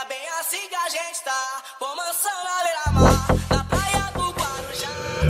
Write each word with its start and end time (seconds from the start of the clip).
É 0.00 0.04
bem 0.06 0.28
assim 0.40 0.68
que 0.68 0.74
a 0.74 0.88
gente 0.88 1.22
tá, 1.22 1.62
com 1.78 1.94
mansão 1.94 2.32
na 2.42 2.64
beira-mar, 2.64 3.26
na 3.48 3.64
praia 3.64 4.10
do 4.12 4.32
Guarujá. 4.32 4.88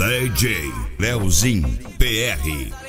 DJ 0.09 0.73
Leozinho 0.99 1.69
PR. 1.99 2.84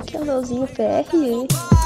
Que 0.00 0.16
é 0.16 0.20
LOLzinho 0.20 0.66
PR. 0.68 1.81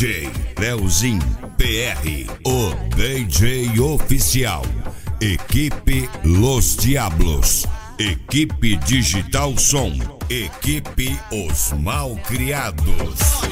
DJ 0.00 0.30
Leozin 0.58 1.18
PR, 1.58 2.24
o 2.46 2.72
DJ 2.96 3.78
oficial. 3.80 4.62
Equipe 5.20 6.08
Los 6.24 6.74
Diablos, 6.78 7.68
Equipe 7.98 8.78
Digital 8.86 9.58
Som, 9.58 9.92
Equipe 10.30 11.14
Os 11.30 11.74
Malcriados. 11.78 13.42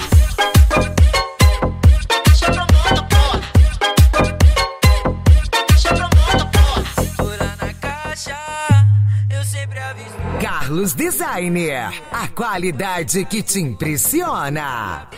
Carlos 10.41 10.95
Designer, 10.95 11.91
a 12.11 12.27
qualidade 12.29 13.27
que 13.27 13.43
te 13.43 13.61
impressiona 13.61 15.09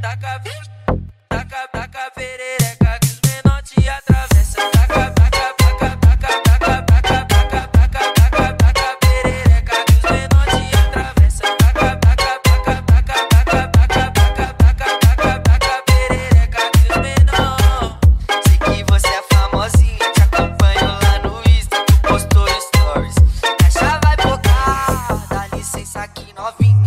taca, 0.00 0.40
taca, 1.28 1.68
taca 1.72 2.10
perereca. 2.14 2.99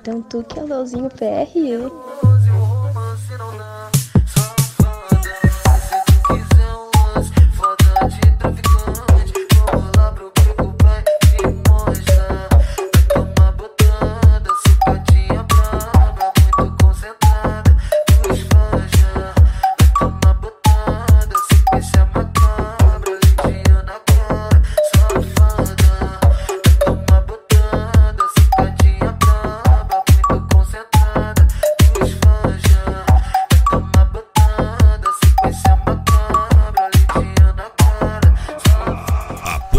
Então 0.00 0.22
tu 0.22 0.42
que 0.42 0.58
é 0.58 0.62
o 0.62 0.66
Leozinho 0.66 1.10
PRU. 1.10 2.39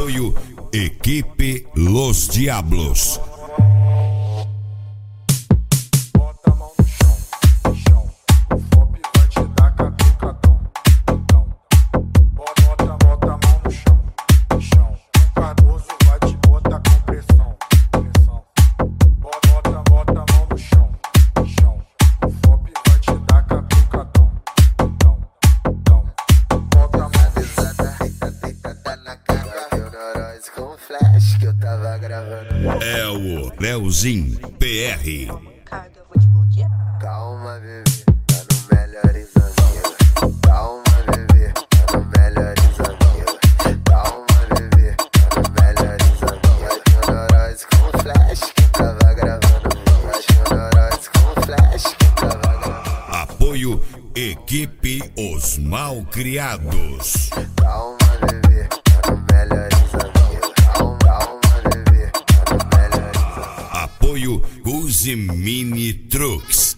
Apoio 0.02 0.34
Equipe 0.72 1.68
Los 1.76 2.32
Diablos. 2.32 3.22
gravando. 31.98 32.84
É 32.84 33.08
o 33.08 33.52
Leozinho 33.60 34.38
PR. 34.52 35.34
Calma, 37.00 37.60
bebê. 37.60 38.02
Calma. 40.44 40.82
Calma, 43.86 44.32
Apoio 53.10 53.82
Equipe 54.16 55.02
Os 55.18 55.58
Malcriados. 55.58 57.30
Calma. 57.56 58.01
e 65.06 65.16
Mini 65.16 66.08
Trucks. 66.08 66.71